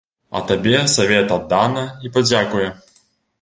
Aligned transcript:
А 0.37 0.39
табе 0.51 0.79
савет 0.93 1.33
аддана 1.35 1.85
і 2.09 2.13
падзякуе. 2.17 2.73